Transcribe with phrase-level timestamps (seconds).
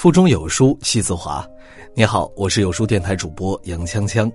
[0.00, 1.46] 腹中有书气自华。
[1.92, 4.32] 你好，我是有书电台主播杨锵锵。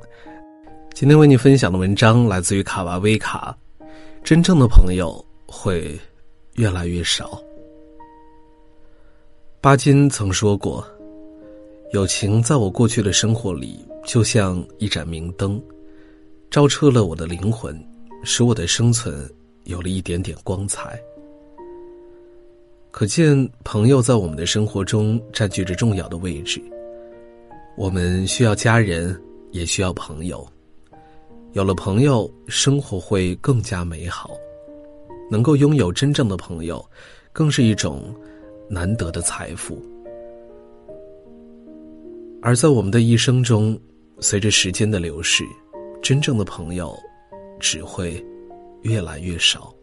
[0.94, 3.58] 今天为你分享的文章来自于卡瓦威卡。
[4.24, 6.00] 真正的朋友会
[6.54, 7.42] 越来越少。
[9.60, 10.86] 巴金曾说过
[11.94, 15.60] ：“友情在我过去的生活里，就像一盏明灯，
[16.52, 17.76] 照彻了我的灵魂，
[18.24, 19.28] 使我的生存
[19.64, 20.96] 有了一点点光彩。”
[22.98, 26.62] 可见，朋友在我们的生活中占据着重要的位置。
[27.76, 29.22] 我们需要家人，
[29.52, 30.48] 也需要朋友。
[31.52, 34.32] 有了朋友，生活会更加美好。
[35.30, 36.90] 能够拥有真正的朋友，
[37.34, 38.16] 更是一种
[38.70, 39.78] 难得的财富。
[42.42, 43.78] 而在我们的一生中，
[44.22, 45.44] 随着时间的流逝，
[46.02, 46.98] 真正的朋友
[47.60, 48.26] 只会
[48.84, 49.75] 越来越少。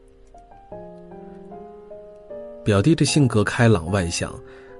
[2.64, 4.32] 表弟的性格开朗外向，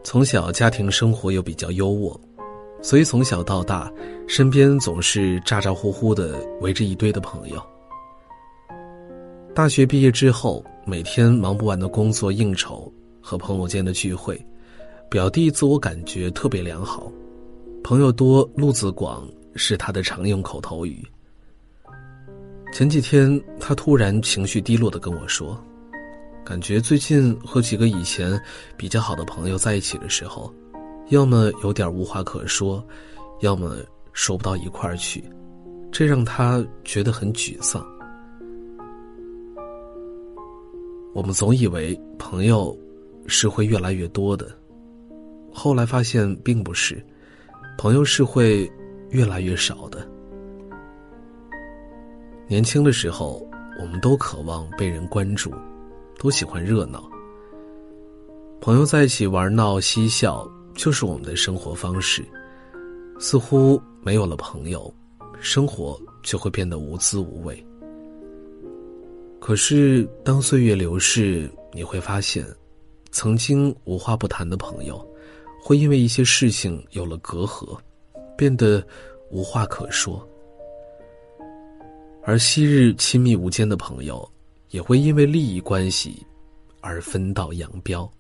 [0.05, 2.17] 从小家庭生活又比较优渥，
[2.81, 3.93] 所以从小到大，
[4.29, 7.61] 身边总是咋咋呼呼的围着一堆的朋友。
[9.53, 14.41] 大学毕业之后，每天忙不完的工作应酬和朋友间的聚会，
[15.11, 17.11] 表弟自我感觉特别良好，
[17.83, 21.05] 朋友多路子广是他的常用口头语。
[22.73, 25.61] 前几天，他突然情绪低落的跟我说。
[26.45, 28.41] 感觉最近和几个以前
[28.77, 30.53] 比较好的朋友在一起的时候，
[31.09, 32.85] 要么有点无话可说，
[33.41, 33.77] 要么
[34.13, 35.23] 说不到一块儿去，
[35.93, 37.87] 这让他觉得很沮丧。
[41.15, 42.77] 我们总以为朋友
[43.27, 44.51] 是会越来越多的，
[45.53, 47.05] 后来发现并不是，
[47.79, 48.71] 朋友是会
[49.11, 50.07] 越来越少的。
[52.49, 53.49] 年轻的时候，
[53.81, 55.53] 我们都渴望被人关注。
[56.23, 57.11] 都喜欢热闹，
[58.61, 62.25] 朋友在一起玩闹嬉笑，就是我们的生活方式。
[63.19, 64.95] 似乎没有了朋友，
[65.41, 67.67] 生活就会变得无滋无味。
[69.41, 72.47] 可是，当岁月流逝，你会发现，
[73.11, 75.05] 曾经无话不谈的朋友，
[75.61, 77.77] 会因为一些事情有了隔阂，
[78.37, 78.81] 变得
[79.33, 80.25] 无话可说；
[82.23, 84.25] 而昔日亲密无间的朋友。
[84.73, 86.27] 也会因为利益关系
[86.81, 88.11] 而分道扬镳。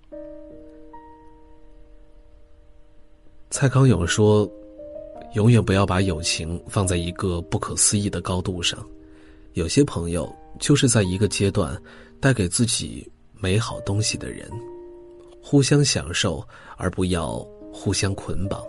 [3.50, 4.48] 蔡康永说
[5.34, 8.86] ：“永远不要把友情放在一个不可思议的高度上。
[9.54, 10.30] 有些朋友
[10.60, 11.80] 就是在一个阶段
[12.20, 14.46] 带给自己美好东西的人，
[15.42, 16.46] 互相享受，
[16.76, 17.38] 而不要
[17.72, 18.62] 互相捆绑。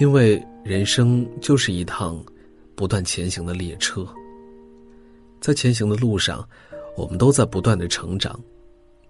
[0.00, 2.24] 因为人生就是一趟
[2.74, 4.04] 不断前行的列车。”
[5.42, 6.48] 在前行的路上，
[6.96, 8.38] 我们都在不断的成长，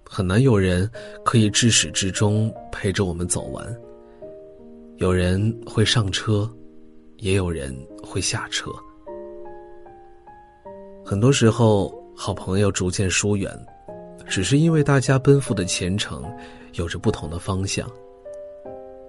[0.03, 0.91] 很难有人
[1.22, 3.76] 可以至始至终陪着我们走完。
[4.97, 6.50] 有人会上车，
[7.19, 8.70] 也有人会下车。
[11.04, 13.54] 很多时候，好朋友逐渐疏远，
[14.26, 16.25] 只是因为大家奔赴的前程
[16.72, 17.87] 有着不同的方向。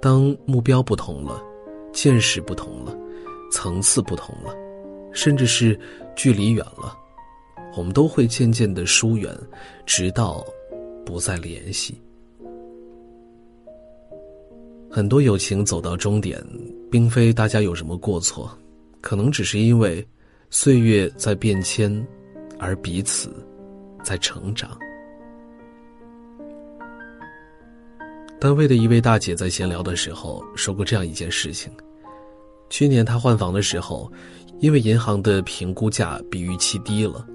[0.02, 1.42] 当目标不同了，
[1.94, 2.94] 见识不同了，
[3.50, 4.54] 层次不同了，
[5.14, 5.80] 甚至是
[6.18, 7.00] 距离远了。
[7.76, 9.36] 我们都会渐渐的疏远，
[9.86, 10.46] 直到
[11.06, 12.00] 不再联系。
[14.90, 16.44] 很多友情走到终点，
[16.92, 18.56] 并非大家有什么过错，
[19.02, 20.06] 可能只是因为
[20.52, 22.06] 岁月在变迁，
[22.60, 23.34] 而彼此
[24.04, 24.78] 在成长。
[28.40, 31.72] 单位的一位大姐在闲聊的时候说过这样一件事情：
[32.70, 34.12] 去年她换房的时候，
[34.60, 37.26] 因为银行的评估价比预期低了。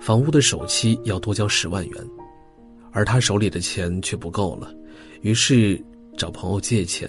[0.00, 2.10] 房屋的首期要多交十万元，
[2.92, 4.74] 而他手里的钱却不够了，
[5.22, 5.82] 于是
[6.16, 7.08] 找朋友借钱。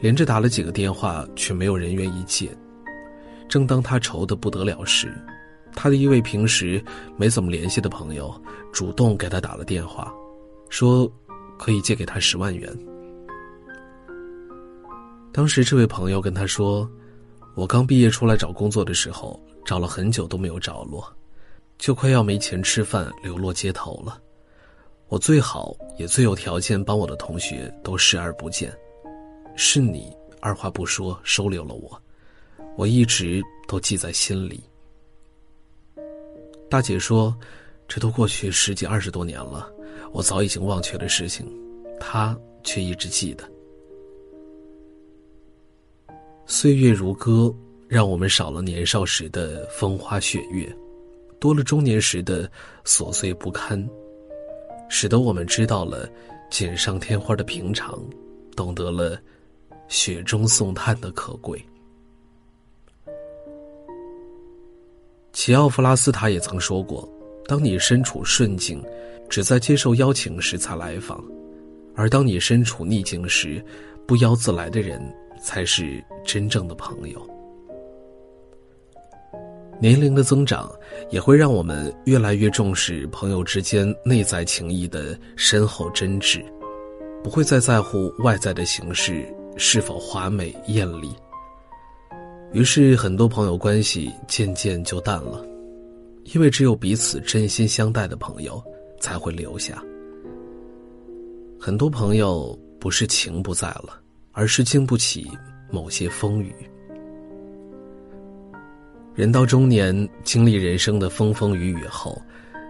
[0.00, 2.50] 连着打了几个电话，却没有人愿意借。
[3.48, 5.12] 正当他愁得不得了时，
[5.74, 6.82] 他的一位平时
[7.16, 8.32] 没怎么联系的朋友
[8.72, 10.10] 主动给他打了电话，
[10.70, 11.10] 说
[11.58, 12.74] 可以借给他十万元。
[15.32, 16.88] 当时这位朋友跟他说
[17.60, 21.04] ：“我刚毕业出来找工作的时候。”找了很久都没有着落，
[21.78, 24.18] 就快要没钱吃饭，流落街头了。
[25.08, 28.72] 我最好也最有条件帮我的同学都视而不见，
[29.54, 30.10] 是你
[30.40, 32.02] 二话不说收留了我，
[32.74, 34.64] 我一直都记在心里。
[36.68, 37.36] 大姐说
[37.86, 39.70] ：“这都过去十几二十多年了，
[40.10, 41.46] 我早已经忘却的事情，
[42.00, 43.44] 她却一直记得。
[46.50, 47.54] 岁月如歌。”
[47.86, 50.72] 让我们少了年少时的风花雪月，
[51.40, 52.48] 多了中年时的
[52.84, 53.84] 琐碎不堪，
[54.88, 56.08] 使得我们知道了
[56.52, 58.00] 锦上添花的平常，
[58.54, 59.18] 懂得了
[59.88, 61.60] 雪中送炭的可贵。
[65.32, 67.08] 齐奥弗拉斯塔也曾说过
[67.48, 68.80] ：“当你身处顺境，
[69.28, 71.18] 只在接受邀请时才来访；
[71.96, 73.60] 而当你身处逆境时，
[74.06, 75.02] 不邀自来的人，
[75.42, 77.20] 才是真正的朋友。”
[79.80, 80.70] 年龄的增长，
[81.08, 86.44] 也会让我们越来越重视朋友之间内在情谊的深厚真挚，
[87.24, 89.26] 不会再在乎外在的形式
[89.56, 91.10] 是否华美艳丽。
[92.52, 95.42] 于是，很多朋友关系渐渐就淡了，
[96.34, 98.62] 因为只有彼此真心相待的朋友
[99.00, 99.82] 才会留下。
[101.58, 103.98] 很多朋友不是情不在了，
[104.32, 105.30] 而是经不起
[105.70, 106.54] 某些风雨。
[109.14, 112.20] 人到中年，经历人生的风风雨雨后，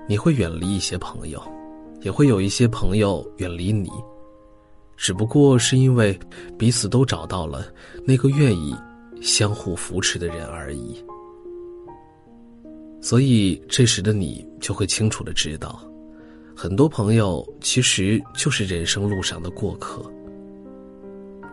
[0.08, 1.40] 你会远离一些朋友，
[2.00, 3.88] 也会有一些朋友远离你。
[4.96, 6.18] 只不过是因为
[6.58, 7.66] 彼此都找到了
[8.04, 8.74] 那个愿意
[9.22, 11.02] 相互扶持的人而已。
[13.00, 15.80] 所以这时的你就会清楚的知道，
[16.54, 20.02] 很多朋友其实就是人生路上的过客。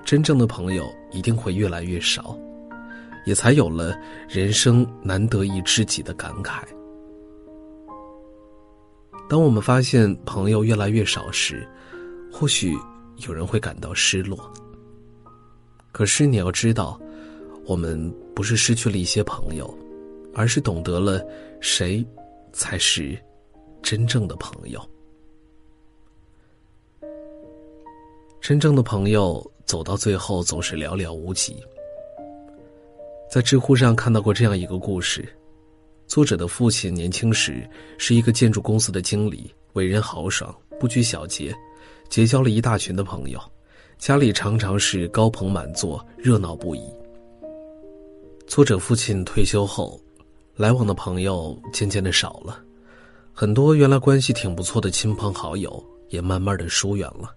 [0.08, 2.36] 真正的朋友一定会越来越少。
[3.26, 3.94] 也才有了
[4.30, 6.64] 人生难得一知己的感慨。
[9.28, 11.68] 当我们发现朋友越来越少时，
[12.32, 12.74] 或许
[13.28, 14.50] 有人会感到失落。
[15.92, 16.98] 可是你要知道，
[17.66, 19.78] 我们不是失去了一些朋友，
[20.34, 21.22] 而是懂得了
[21.60, 22.06] 谁
[22.54, 23.22] 才是
[23.84, 24.82] 真正的朋友。
[28.40, 31.58] 真正的朋友走到最后总是寥寥无几。
[33.30, 35.28] 在知乎上看到过这样一个故事，
[36.08, 41.54] 作者的父亲年轻时是一个建筑公司的经理，为人豪爽，不拘小节，
[42.10, 43.40] 结交了一大群的朋友，
[44.00, 46.82] 家里常常是高朋满座，热闹不已。
[48.48, 50.00] 作者父亲退休后，
[50.56, 52.64] 来往的朋友渐渐的少了，
[53.34, 57.36] 很多原来关系挺不错的亲朋好友也慢慢的疏远了。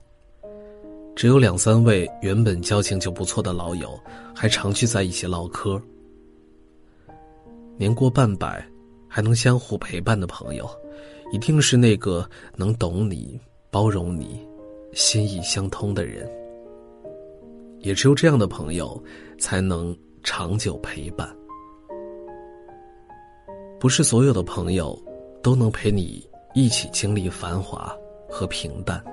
[1.20, 4.00] 只有两三位原本交情就不错的老友，
[4.34, 5.78] 还常聚在一起唠嗑。
[7.76, 8.66] 年过半百，
[9.06, 10.66] 还能相互陪伴的朋友，
[11.30, 12.26] 一定是那个
[12.56, 13.38] 能懂你、
[13.70, 14.40] 包容你、
[14.94, 16.26] 心意相通的人。
[17.80, 18.98] 也只有这样的朋友，
[19.38, 21.28] 才能长久陪伴。
[23.78, 24.98] 不是所有的朋友，
[25.42, 27.94] 都能陪你一起经历繁华
[28.26, 29.04] 和平淡。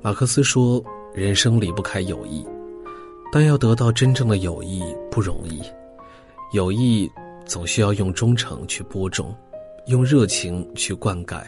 [0.00, 2.46] 马克思说：“人生离不开友谊，
[3.32, 4.80] 但要得到真正的友谊
[5.10, 5.60] 不容易。
[6.52, 7.10] 友谊
[7.44, 9.34] 总需要用忠诚去播种，
[9.86, 11.42] 用热情去灌溉，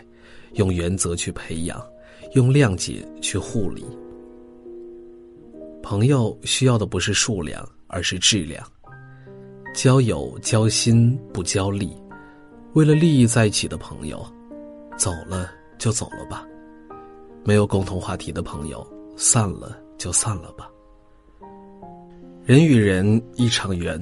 [0.54, 1.80] 用原则去培养，
[2.32, 3.86] 用谅解去护理。
[5.80, 8.66] 朋友需要的不是数量，而是质量。
[9.76, 11.96] 交友交心不交利，
[12.72, 14.26] 为了利益在一起的朋友，
[14.98, 16.44] 走了就走了吧。”
[17.44, 20.70] 没有共同话题的朋友，散了就散了吧。
[22.44, 23.98] 人与人一场缘，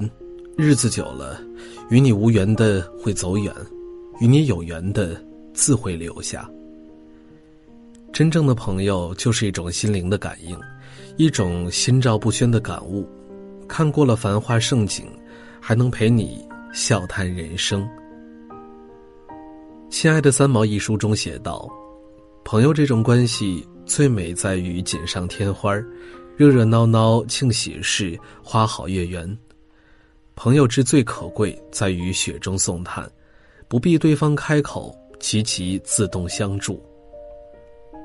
[0.57, 1.41] 日子久了，
[1.89, 3.53] 与你无缘的会走远，
[4.19, 6.49] 与你有缘的自会留下。
[8.11, 10.57] 真正的朋友就是一种心灵的感应，
[11.15, 13.07] 一种心照不宣的感悟。
[13.67, 15.05] 看过了繁花盛景，
[15.61, 16.43] 还能陪你
[16.73, 17.87] 笑谈人生。
[19.89, 21.69] 亲爱的三毛一书中写道。
[22.43, 25.73] 朋友这种关系最美在于锦上添花，
[26.35, 29.37] 热热闹闹庆喜事，花好月圆。
[30.35, 33.09] 朋友之最可贵在于雪中送炭，
[33.67, 36.83] 不必对方开口，其其自动相助。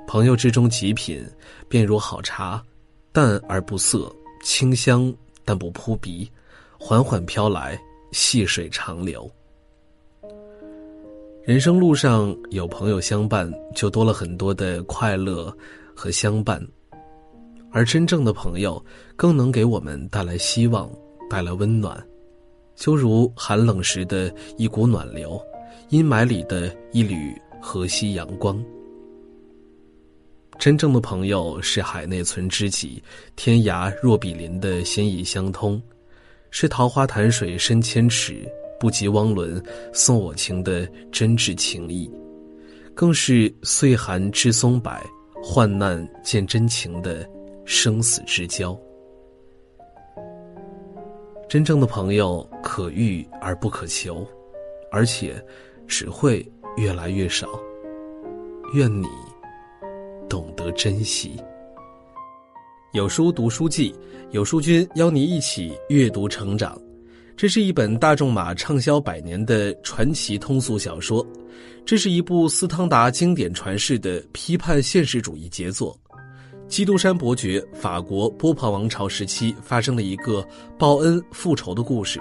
[0.07, 1.25] 朋友之中极品，
[1.69, 2.63] 便如好茶，
[3.13, 5.13] 淡而不涩，清香
[5.45, 6.31] 但不扑鼻，
[6.79, 7.81] 缓缓飘来，
[8.13, 9.31] 细水长流。
[11.45, 15.55] 人生路上有朋友相伴，就多了很多的快乐
[15.95, 16.59] 和相伴。
[17.71, 18.83] 而真正的朋友，
[19.15, 20.91] 更能给我们带来希望，
[21.29, 22.03] 带来温暖，
[22.77, 25.39] 就如寒冷时的一股暖流，
[25.91, 28.65] 阴霾里的一缕和煦阳光。
[30.59, 33.03] 真正的朋友是海内存知己，
[33.37, 35.83] 天涯若比邻的心意相通，
[36.51, 38.51] 是桃花潭水深千尺。
[38.79, 39.63] 不及汪伦
[39.93, 42.11] 送我情的真挚情谊，
[42.95, 44.93] 更是岁寒知松柏，
[45.43, 47.29] 患难见真情的
[47.65, 48.79] 生死之交。
[51.49, 54.27] 真正的朋友可遇而不可求，
[54.91, 55.35] 而且
[55.87, 56.45] 只会
[56.77, 57.49] 越来越少。
[58.75, 59.07] 愿你
[60.29, 61.37] 懂得珍惜。
[62.93, 63.95] 有书读书记，
[64.31, 66.81] 有书君邀你一起阅读成长。
[67.37, 71.27] 这是一本大仲马畅销百年的传奇通俗小说，
[71.85, 75.99] 这是一部斯汤达经典传世的批判现实主义杰作。
[76.69, 80.47] 基督山伯爵，法国波旁王朝时期发生了一个
[80.79, 82.21] 报恩复仇的故事。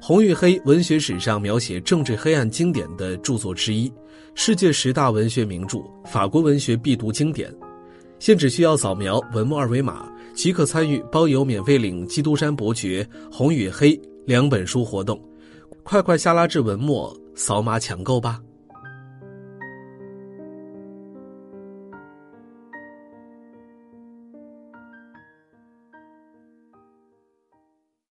[0.00, 3.92] 红与黑，文学史上描写政治黑暗经典的著作之一，
[4.36, 7.52] 世界十大文学名著，法国文学必读经典。
[8.20, 13.92] 现只需要扫描文末二维码，即可参与包邮免费领《基督山伯爵》《红与黑》
[14.26, 15.20] 两本书活动，
[15.82, 18.40] 快快下拉至文末扫码抢购吧。